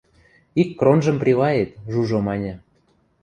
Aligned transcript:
–Ик 0.61 0.69
кронжым 0.79 1.17
привает,– 1.19 1.69
Жужо 1.93 2.17
маньы. 2.25 2.53